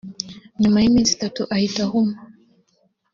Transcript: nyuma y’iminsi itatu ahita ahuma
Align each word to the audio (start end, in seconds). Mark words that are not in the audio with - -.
nyuma 0.61 0.77
y’iminsi 0.79 1.11
itatu 1.17 1.41
ahita 1.55 1.81
ahuma 1.85 2.17